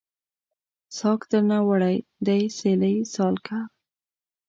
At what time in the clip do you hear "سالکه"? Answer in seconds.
3.13-3.59